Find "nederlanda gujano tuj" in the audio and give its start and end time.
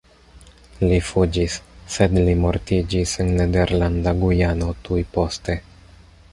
3.43-5.01